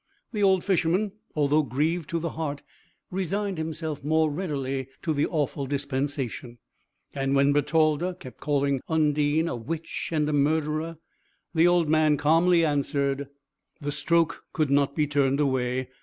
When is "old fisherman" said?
0.41-1.11